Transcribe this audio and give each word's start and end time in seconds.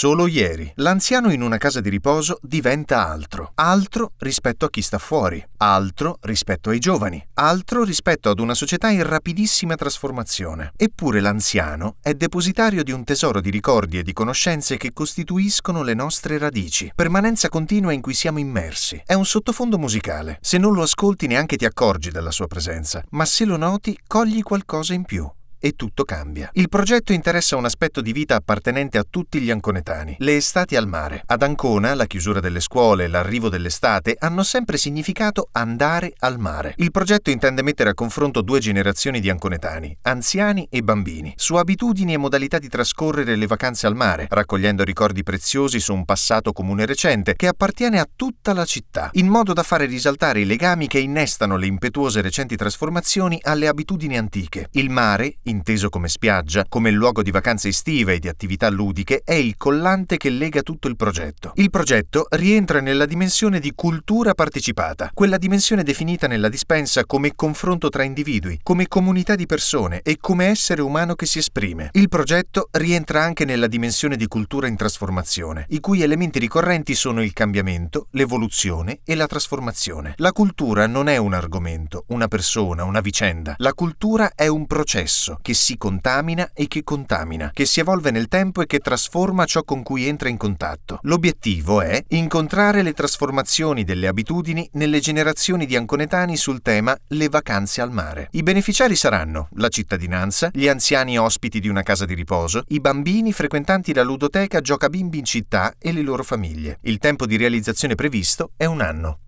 Solo 0.00 0.26
ieri, 0.26 0.72
l'anziano 0.76 1.30
in 1.30 1.42
una 1.42 1.58
casa 1.58 1.82
di 1.82 1.90
riposo 1.90 2.38
diventa 2.40 3.06
altro. 3.06 3.52
Altro 3.56 4.12
rispetto 4.16 4.64
a 4.64 4.70
chi 4.70 4.80
sta 4.80 4.96
fuori. 4.96 5.46
Altro 5.58 6.16
rispetto 6.22 6.70
ai 6.70 6.78
giovani. 6.78 7.22
Altro 7.34 7.84
rispetto 7.84 8.30
ad 8.30 8.38
una 8.38 8.54
società 8.54 8.88
in 8.88 9.06
rapidissima 9.06 9.74
trasformazione. 9.74 10.72
Eppure 10.74 11.20
l'anziano 11.20 11.96
è 12.00 12.14
depositario 12.14 12.82
di 12.82 12.92
un 12.92 13.04
tesoro 13.04 13.42
di 13.42 13.50
ricordi 13.50 13.98
e 13.98 14.02
di 14.02 14.14
conoscenze 14.14 14.78
che 14.78 14.94
costituiscono 14.94 15.82
le 15.82 15.92
nostre 15.92 16.38
radici. 16.38 16.90
Permanenza 16.94 17.50
continua 17.50 17.92
in 17.92 18.00
cui 18.00 18.14
siamo 18.14 18.38
immersi. 18.38 19.02
È 19.04 19.12
un 19.12 19.26
sottofondo 19.26 19.76
musicale. 19.76 20.38
Se 20.40 20.56
non 20.56 20.72
lo 20.72 20.80
ascolti 20.80 21.26
neanche 21.26 21.58
ti 21.58 21.66
accorgi 21.66 22.10
della 22.10 22.30
sua 22.30 22.46
presenza, 22.46 23.04
ma 23.10 23.26
se 23.26 23.44
lo 23.44 23.58
noti 23.58 23.98
cogli 24.06 24.42
qualcosa 24.42 24.94
in 24.94 25.04
più 25.04 25.30
e 25.60 25.72
tutto 25.72 26.04
cambia. 26.04 26.50
Il 26.54 26.68
progetto 26.68 27.12
interessa 27.12 27.56
un 27.56 27.66
aspetto 27.66 28.00
di 28.00 28.12
vita 28.12 28.34
appartenente 28.34 28.98
a 28.98 29.04
tutti 29.08 29.40
gli 29.40 29.50
anconetani, 29.50 30.16
le 30.18 30.36
estati 30.36 30.74
al 30.74 30.88
mare. 30.88 31.22
Ad 31.26 31.42
Ancona 31.42 31.94
la 31.94 32.06
chiusura 32.06 32.40
delle 32.40 32.60
scuole 32.60 33.04
e 33.04 33.08
l'arrivo 33.08 33.48
dell'estate 33.48 34.16
hanno 34.18 34.42
sempre 34.42 34.78
significato 34.78 35.48
andare 35.52 36.12
al 36.20 36.38
mare. 36.38 36.74
Il 36.78 36.90
progetto 36.90 37.30
intende 37.30 37.62
mettere 37.62 37.90
a 37.90 37.94
confronto 37.94 38.40
due 38.40 38.58
generazioni 38.58 39.20
di 39.20 39.28
anconetani, 39.28 39.96
anziani 40.02 40.66
e 40.70 40.82
bambini, 40.82 41.34
su 41.36 41.54
abitudini 41.56 42.14
e 42.14 42.16
modalità 42.16 42.58
di 42.58 42.68
trascorrere 42.68 43.36
le 43.36 43.46
vacanze 43.46 43.86
al 43.86 43.94
mare, 43.94 44.26
raccogliendo 44.30 44.82
ricordi 44.82 45.22
preziosi 45.22 45.78
su 45.78 45.92
un 45.92 46.04
passato 46.04 46.52
comune 46.52 46.86
recente 46.86 47.34
che 47.36 47.46
appartiene 47.46 48.00
a 48.00 48.08
tutta 48.16 48.54
la 48.54 48.64
città, 48.64 49.10
in 49.12 49.26
modo 49.26 49.52
da 49.52 49.62
fare 49.62 49.84
risaltare 49.84 50.40
i 50.40 50.46
legami 50.46 50.86
che 50.86 50.98
innestano 50.98 51.56
le 51.56 51.66
impetuose 51.66 52.22
recenti 52.22 52.56
trasformazioni 52.56 53.38
alle 53.42 53.68
abitudini 53.68 54.16
antiche. 54.16 54.68
Il 54.72 54.88
mare, 54.90 55.36
inteso 55.50 55.90
come 55.90 56.08
spiaggia, 56.08 56.64
come 56.68 56.90
luogo 56.90 57.22
di 57.22 57.30
vacanze 57.30 57.68
estive 57.68 58.14
e 58.14 58.18
di 58.18 58.28
attività 58.28 58.70
ludiche, 58.70 59.22
è 59.24 59.34
il 59.34 59.56
collante 59.56 60.16
che 60.16 60.30
lega 60.30 60.62
tutto 60.62 60.88
il 60.88 60.96
progetto. 60.96 61.52
Il 61.56 61.70
progetto 61.70 62.26
rientra 62.30 62.80
nella 62.80 63.06
dimensione 63.06 63.60
di 63.60 63.72
cultura 63.74 64.34
partecipata, 64.34 65.10
quella 65.12 65.36
dimensione 65.36 65.82
definita 65.82 66.26
nella 66.26 66.48
dispensa 66.48 67.04
come 67.04 67.34
confronto 67.34 67.88
tra 67.88 68.02
individui, 68.02 68.60
come 68.62 68.88
comunità 68.88 69.34
di 69.34 69.46
persone 69.46 70.00
e 70.02 70.16
come 70.18 70.46
essere 70.46 70.80
umano 70.80 71.14
che 71.14 71.26
si 71.26 71.38
esprime. 71.38 71.90
Il 71.92 72.08
progetto 72.08 72.68
rientra 72.72 73.22
anche 73.22 73.44
nella 73.44 73.66
dimensione 73.66 74.16
di 74.16 74.26
cultura 74.26 74.66
in 74.66 74.76
trasformazione, 74.76 75.66
i 75.70 75.80
cui 75.80 76.02
elementi 76.02 76.38
ricorrenti 76.38 76.94
sono 76.94 77.22
il 77.22 77.32
cambiamento, 77.32 78.06
l'evoluzione 78.12 79.00
e 79.04 79.14
la 79.14 79.26
trasformazione. 79.26 80.14
La 80.16 80.32
cultura 80.32 80.86
non 80.86 81.08
è 81.08 81.16
un 81.16 81.34
argomento, 81.34 82.04
una 82.08 82.28
persona, 82.28 82.84
una 82.84 83.00
vicenda. 83.00 83.54
La 83.58 83.74
cultura 83.74 84.32
è 84.34 84.46
un 84.46 84.66
processo 84.66 85.38
che 85.40 85.54
si 85.54 85.76
contamina 85.76 86.50
e 86.54 86.66
che 86.68 86.82
contamina, 86.82 87.50
che 87.52 87.66
si 87.66 87.80
evolve 87.80 88.10
nel 88.10 88.28
tempo 88.28 88.62
e 88.62 88.66
che 88.66 88.78
trasforma 88.78 89.44
ciò 89.44 89.62
con 89.62 89.82
cui 89.82 90.06
entra 90.06 90.28
in 90.28 90.36
contatto. 90.36 90.98
L'obiettivo 91.02 91.80
è 91.80 92.02
incontrare 92.08 92.82
le 92.82 92.92
trasformazioni 92.92 93.84
delle 93.84 94.06
abitudini 94.06 94.68
nelle 94.72 95.00
generazioni 95.00 95.66
di 95.66 95.76
anconetani 95.76 96.36
sul 96.36 96.62
tema 96.62 96.96
le 97.08 97.28
vacanze 97.28 97.80
al 97.80 97.92
mare. 97.92 98.28
I 98.32 98.42
beneficiari 98.42 98.96
saranno 98.96 99.48
la 99.52 99.68
cittadinanza, 99.68 100.50
gli 100.52 100.68
anziani 100.68 101.18
ospiti 101.18 101.60
di 101.60 101.68
una 101.68 101.82
casa 101.82 102.04
di 102.04 102.14
riposo, 102.14 102.64
i 102.68 102.80
bambini 102.80 103.32
frequentanti 103.32 103.94
la 103.94 104.02
ludoteca 104.02 104.60
Gioca 104.60 104.88
Bimbi 104.88 105.18
in 105.18 105.24
città 105.24 105.74
e 105.78 105.92
le 105.92 106.02
loro 106.02 106.22
famiglie. 106.22 106.78
Il 106.82 106.98
tempo 106.98 107.26
di 107.26 107.36
realizzazione 107.36 107.94
previsto 107.94 108.52
è 108.56 108.64
un 108.64 108.80
anno. 108.80 109.20